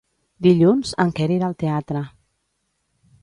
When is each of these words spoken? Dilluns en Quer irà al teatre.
Dilluns 0.45 0.93
en 1.03 1.11
Quer 1.19 1.27
irà 1.35 1.49
al 1.51 1.55
teatre. 1.65 2.03